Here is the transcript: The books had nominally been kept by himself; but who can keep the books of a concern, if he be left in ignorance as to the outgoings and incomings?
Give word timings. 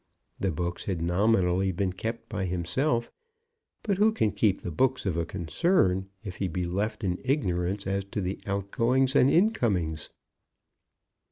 The 0.39 0.49
books 0.49 0.85
had 0.85 0.99
nominally 0.99 1.71
been 1.71 1.93
kept 1.93 2.27
by 2.27 2.45
himself; 2.45 3.11
but 3.83 3.97
who 3.97 4.11
can 4.11 4.31
keep 4.31 4.59
the 4.63 4.71
books 4.71 5.05
of 5.05 5.15
a 5.15 5.27
concern, 5.27 6.09
if 6.23 6.37
he 6.37 6.47
be 6.47 6.65
left 6.65 7.03
in 7.03 7.19
ignorance 7.23 7.85
as 7.85 8.03
to 8.05 8.19
the 8.21 8.41
outgoings 8.47 9.15
and 9.15 9.29
incomings? 9.29 10.09